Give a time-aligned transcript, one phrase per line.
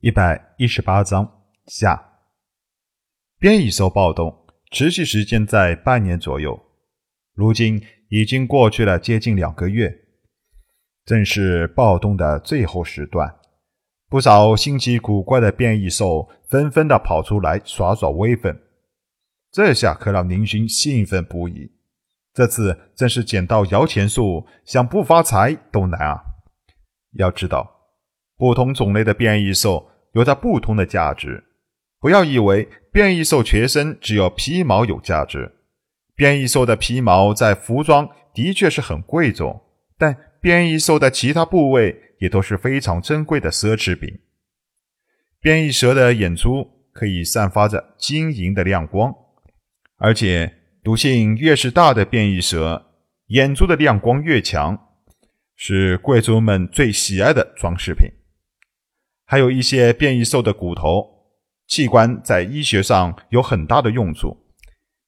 [0.00, 2.20] 一百一十八章下，
[3.36, 6.56] 变异兽暴动持续时间在半年左右，
[7.34, 9.92] 如今已经过去了接近两个月，
[11.04, 13.40] 正是暴动的最后时段。
[14.08, 18.56] 不少新奇古怪的变异兽纷纷的跑出来耍耍威风，
[19.50, 21.72] 这下可让宁勋兴奋不已。
[22.32, 26.22] 这次真是捡到摇钱树，想不发财都难啊！
[27.14, 27.77] 要知道。
[28.38, 31.44] 不同种类的变异兽有着不同的价值，
[32.00, 35.56] 不要以为变异兽全身只有皮毛有价值。
[36.14, 39.60] 变异兽的皮毛在服装的确是很贵重，
[39.98, 44.20] 但变异兽的其他部位也都是非常珍贵的奢侈品。
[45.40, 49.14] 变异蛇的眼珠可以散发着晶莹的亮光，
[49.98, 52.86] 而且毒性越是大的变异蛇，
[53.28, 54.78] 眼珠的亮光越强，
[55.54, 58.08] 是贵族们最喜爱的装饰品。
[59.30, 61.06] 还有一些变异兽的骨头
[61.66, 64.34] 器官在医学上有很大的用处，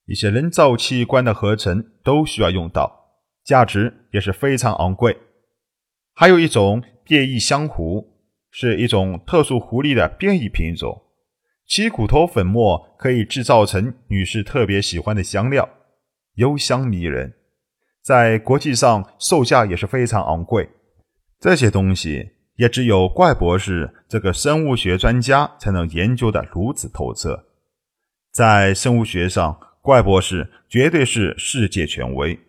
[0.05, 5.17] 一些人造器官的合成都需要用到，价值也是非常昂贵。
[6.13, 8.13] 还有一种变异香狐，
[8.51, 11.01] 是一种特殊狐狸的变异品种，
[11.65, 15.67] 其骨头粉末可以制造成女士特别喜欢的香料，
[16.35, 17.33] 幽香迷人，
[18.03, 20.69] 在国际上售价也是非常昂贵。
[21.39, 22.33] 这些东西。
[22.61, 27.47] 也只有怪博士这个生物学专家才能研究的如此透彻。
[28.31, 32.39] 在生物学上，怪博士绝对是世界权威。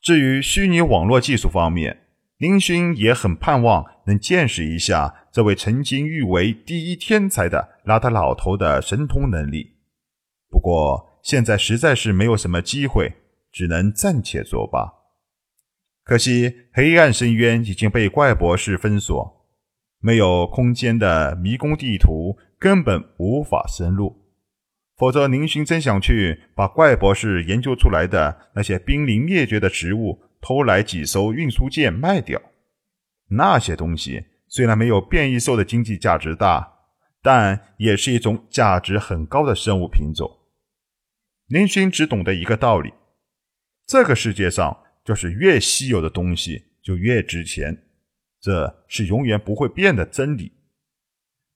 [0.00, 2.02] 至于虚拟网络技术方面，
[2.36, 9.72] 林勋也很盼望能见识一下这位曾经誉为第一天才的邋遢老头的神通能力。
[10.48, 13.14] 不过现在实在是没有什么机会，
[13.50, 14.92] 只能暂且作罢。
[16.04, 19.39] 可惜，黑暗深渊已经被怪博士封锁，
[20.00, 24.16] 没有空间的迷宫地图，根本无法深入。
[24.96, 32.40] 否则，宁勋真想去把怪博士研究出来的那些濒临灭绝的植物偷来几艘运输舰卖掉。
[33.28, 36.72] 那些东西虽然没有变异兽的经济价值大，
[37.22, 40.28] 但也是一种价值很高的生物品种。
[41.48, 42.92] 宁勋只懂得一个道理：
[43.86, 44.84] 这个世界上。
[45.02, 47.84] 就是越稀有的东西就越值钱，
[48.40, 50.52] 这是永远不会变的真理。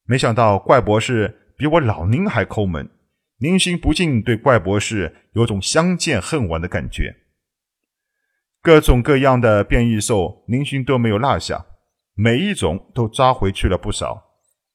[0.05, 2.91] 没想到怪博士比我老宁还抠门，
[3.39, 7.17] 宁勋不禁对怪博士有种相见恨晚的感觉。
[8.61, 11.67] 各种各样的变异兽，宁勋都没有落下，
[12.15, 14.22] 每一种都抓回去了不少，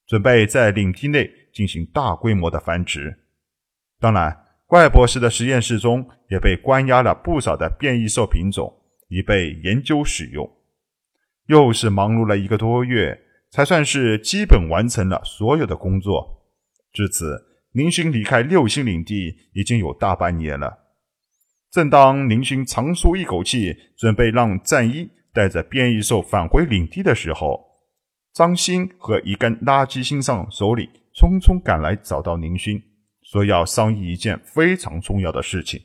[0.08, 3.20] 准备在领地内进行大规模的繁殖。
[4.00, 4.46] 当然。
[4.70, 8.72] 怪博士的实验室中也被关押了不少的变异兽品种，
[9.08, 10.48] 以备研究使用。
[11.50, 16.46] 又是忙碌了一个多月，才算是基本完成了所有的工作。
[16.94, 20.78] 至此，林勋离开六星领地已经有大半年了。
[21.72, 27.60] 正当林勋长舒一口气，准备让战衣带着变异兽返回领地的时候，
[28.32, 32.80] 张鑫和一根垃圾星上首领匆匆赶来找到林勋。
[33.24, 35.82] 说要商议一件非常重要的事情。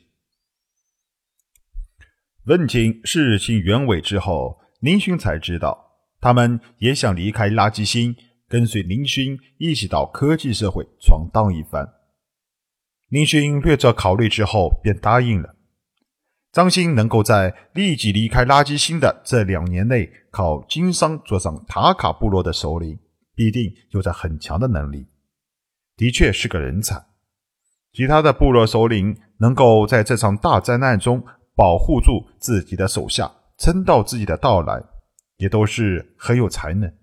[2.45, 8.15] 问清事情原委之后，林勋才知道，他们也想离开垃圾星，
[8.47, 11.91] 跟随林勋一起到科技社会闯荡一番。
[13.09, 15.55] 林勋略作考虑之后，便答应了。
[16.51, 22.99] 张鑫能够在立即离开垃圾星的这两年内，靠经商做上塔卡部落的首领，
[23.33, 25.07] 必定有着很强的能力，
[25.97, 27.03] 的确是个人才。
[27.91, 31.25] 其他的部落首领能够在这场大灾难中
[31.55, 34.83] 保护住自己的手下，撑到自己的到来，
[35.37, 36.93] 也都是很有才能。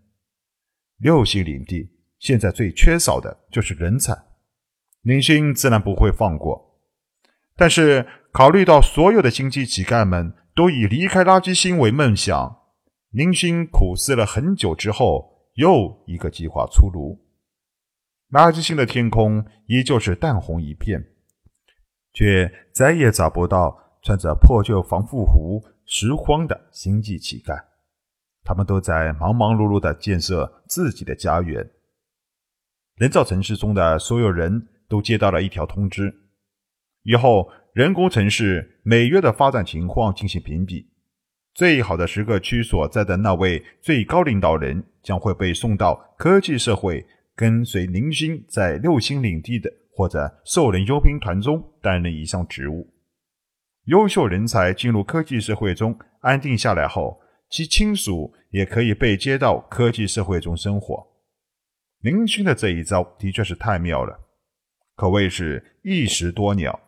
[0.99, 4.15] 六星领地现在最缺少的就是人才，
[5.03, 6.81] 林星自然不会放过。
[7.57, 12.59] 但是考虑到所有的星际乞丐们都以离开垃圾星为梦想，
[13.11, 17.27] 林星苦思了很久之后，又一个计划出炉。
[18.31, 21.05] 垃圾星的天空依旧是淡红一片，
[22.15, 25.63] 却再也找不到穿着破旧防护服、
[25.95, 27.65] 拾荒的星际乞丐。
[28.43, 31.71] 他们都在忙忙碌碌地建设自己的家园。
[32.95, 36.11] 人造城市中的所有人都接到了一条通知：
[37.03, 40.89] 以后人工城市每月的发展情况进行评比，
[41.53, 47.07] 最好的十个区所在的那位最高领导人将会被送到科技社会。
[47.35, 52.92] 跟随林星在六星领地的或者兽人佣兵团中担任一项职务，
[53.85, 57.21] 优秀人才进入科技社会中安定下来后，
[57.51, 61.07] 其亲属也可以被接到科技社会中生活。
[62.01, 64.21] 林勋的这一招的确是太妙了，
[64.95, 66.81] 可谓是一石多鸟。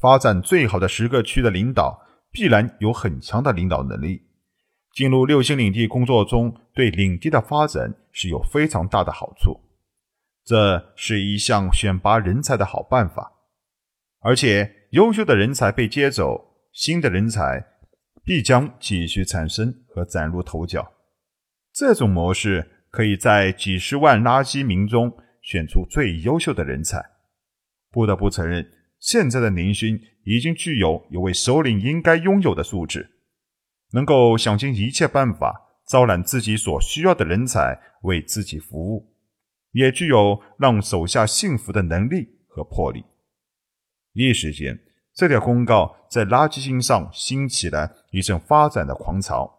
[0.00, 4.22] 发展最好的十个区的领导，必然有很强的领导能力。
[4.92, 9.60] 进入六星领地工作中，对领地的发展是有非常大的好处。
[10.44, 13.32] 这是一项选拔人才的好办法，
[14.20, 17.66] 而且优秀的人才被接走，新的人才
[18.24, 20.92] 必将继续产生和崭露头角。
[21.72, 22.72] 这种模式。
[22.90, 27.04] 可以在几十万垃圾民中选出最优秀的人才。
[27.90, 28.66] 不得不承认，
[28.98, 33.10] 现在的宁勋已经具有一位首领应该拥有的素质，
[33.92, 39.14] 能够想尽一切办法招揽自己所需要的人才为自己服务，
[39.72, 43.04] 也具有让手下信服的能力和魄力。
[44.12, 44.78] 一时间，
[45.14, 49.58] 这条公告在垃圾星上兴起了一阵发展的狂潮。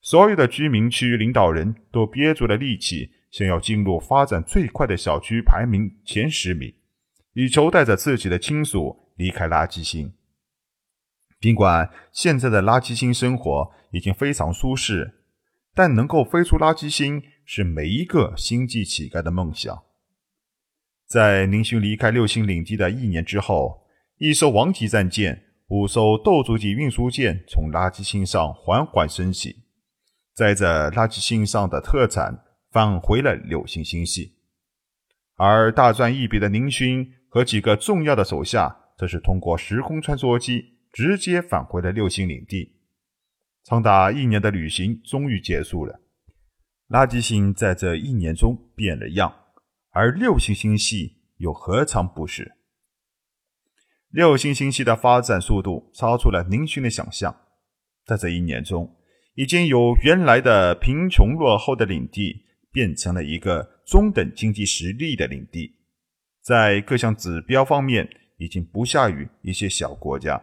[0.00, 6.72] 所有的居民区领导人都憋住了力气，想要进入发展最快的小区排名前十名，
[7.34, 10.14] 以求带着自己的亲属离开垃圾星。
[11.38, 15.24] 尽管现在的垃圾星生活已经非常舒适，
[15.74, 19.82] 但能够飞出垃圾星是每一个星际乞丐的梦想。
[21.10, 23.84] 在宁勋离开六星领地的一年之后，
[24.18, 29.64] 一艘王级战舰、五艘斗族级运输舰从垃圾星上缓缓升起。
[30.32, 34.36] 载着垃圾星上的特产返回了六星星系，
[35.34, 42.76] 而大赚一笔的宁勋和几个重要的手下，则是通过时空穿梭机直接返回了六星领地。
[43.64, 46.00] 长达一年的旅行终于结束了，
[46.88, 49.34] 垃圾星在这一年中变了样，
[49.90, 52.52] 而六星星系又何尝不是？
[54.08, 57.34] 六星星系的发展速度超出了宁勋的想象，
[58.04, 58.96] 在这一年中。
[59.36, 65.76] 已经由原来的贫穷落后的领地变成了一个中等经济实力的领地，
[66.42, 70.42] 在各项指标方面已经不下于一些小国家。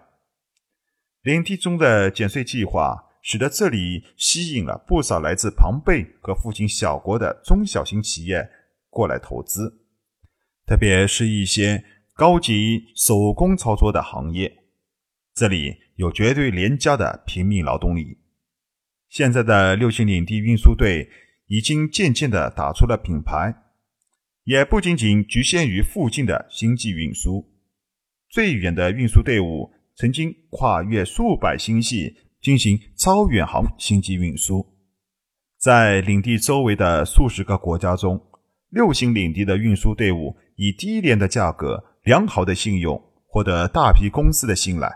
[1.21, 8.49] 领地中的减税计划使得这里吸引了不少来自庞贝和附近小国的中小型企业
[8.97, 9.85] 过来投资，
[10.65, 11.83] 特别是一些
[12.15, 14.51] 高级手工操作的行业，
[15.35, 18.17] 这里有绝对廉价的平民劳动力。
[19.07, 21.07] 现在的六星领地运输队
[21.45, 23.53] 已经渐渐地打出了品牌，
[24.45, 27.45] 也不仅仅局限于附近的星际运输。
[28.31, 34.65] 最远的运输队伍曾经跨越数百星系进行超远航星际运输。
[35.59, 38.19] 在领地周围的数十个国家中，
[38.69, 44.91] 六星领地的运输队伍以低廉的价格、良好的信用获得大批公司的信赖，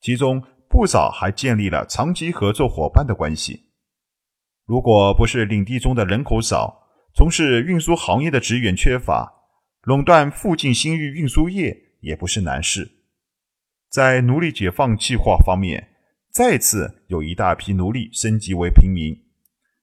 [0.00, 0.42] 其中。
[0.70, 3.70] 不少还建立了长期合作伙伴的关系。
[4.66, 9.32] 如果不是领地中的人口少，从事运输行业的职员缺乏，
[9.84, 12.86] 垄断附近新域运输业也不是难事。
[13.90, 15.88] 在奴隶解放计划方面，
[16.30, 19.18] 再次有一大批奴隶升级为平民，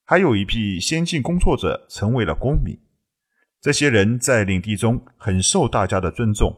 [0.03, 2.77] 还有一批先进工作者成为了公民。
[3.65, 6.55] 这些人在领地中很受大家的尊重，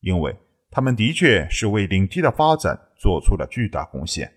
[0.00, 0.36] 因为
[0.72, 2.88] 他们的确是为领地的发展。
[2.98, 4.32] 做出了巨大贡献，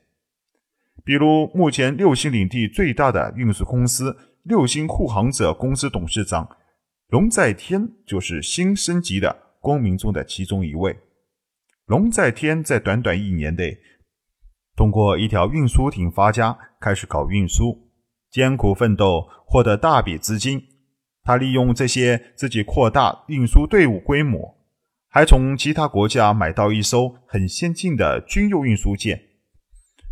[1.04, 6.48] 比如目前六星领地最大的运输公司六星护航者公司董事长
[7.10, 10.96] 龙在天就是新升级的公民中的其中一位。
[11.88, 13.80] 龙在天在短短一年内，
[14.76, 17.90] 通过一条运输艇发家，开始搞运输，
[18.30, 20.75] 艰苦奋斗，获得大笔资金。
[21.26, 24.56] 他利用这些自己扩大运输队伍规模。
[25.10, 29.22] 还从其他国家买到一艘很先进的军用运输舰。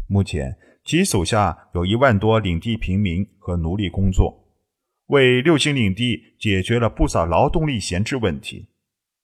[0.07, 4.45] 目前，其手下有一万多领地平民和奴隶工作，
[5.07, 8.69] 为六星领地解决了不少劳动力闲置问题，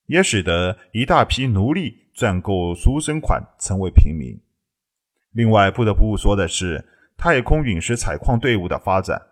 [0.08, 4.38] 也使得一大批奴隶赚够赎身款，成为平民。
[5.32, 9.29] 另外，不得不说的是，太空陨石采矿队伍的发展。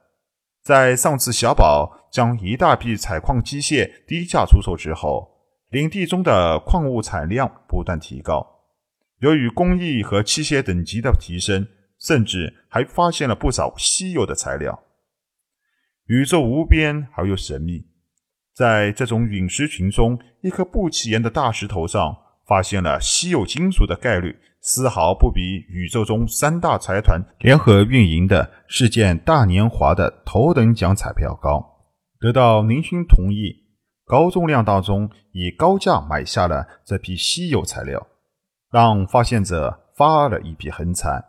[0.68, 5.34] 在上次小宝将一大批采矿机械低价出售之后。
[5.70, 8.46] 领地中的矿物产量不断提高，
[9.20, 11.66] 由于工艺和器械等级的提升，
[12.00, 14.84] 甚至还发现了不少稀有的材料。
[16.08, 17.86] 宇宙无边而又神秘，
[18.54, 24.38] 在这种陨石群中，一颗不起眼的大石头上发现了稀有金属的概率，
[24.70, 31.66] 丝毫不比宇宙中三大财团联合运营的事件大年华的头等奖彩票高。
[32.20, 33.66] 得到宁勋同意。
[34.06, 38.08] 高重量当中，以高价买下了这批稀有材料，
[38.70, 41.24] 让发现者发了一笔横财。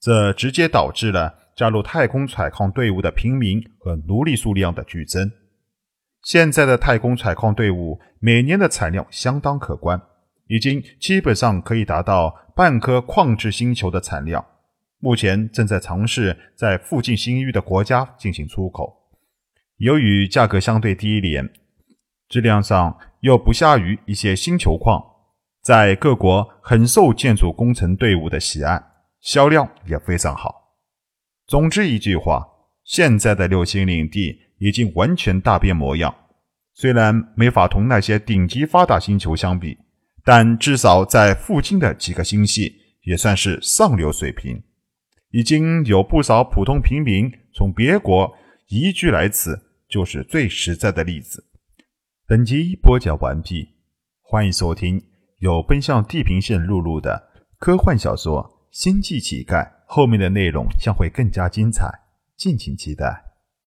[0.00, 5.30] 这直接导致了加入太空采矿队伍的平民和奴隶数量的剧增，
[6.22, 10.00] 现在的太空采矿队伍每年的产量相当可观，
[10.48, 14.44] 已经基本上可以达到半颗矿质星球的产量。
[14.98, 19.10] 目前正在尝试在附近星域的国家进行出口。
[19.78, 21.50] 由于价格相对低廉，
[22.28, 25.02] 质量上又不下于一些星球矿，
[25.62, 28.82] 在各国很受建筑工程队伍的喜爱，
[29.20, 30.76] 销量也非常好。
[31.46, 32.46] 总之一句话，
[32.84, 36.14] 现在的六星领地已经完全大变模样。
[36.72, 39.76] 虽然没法同那些顶级发达星球相比，
[40.24, 44.62] 但至少在附近的几个星系也算是上流水平。
[45.30, 48.34] 已经有不少普通平民从别国
[48.68, 51.44] 移居来此，就是最实在的例子。
[52.26, 53.68] 本集播讲完毕，
[54.22, 55.02] 欢迎收听
[55.40, 61.90] 由奔向地平线录入的科幻小说《星际乞丐》，后面的内容将会更加精彩，
[62.36, 63.33] 敬请期待。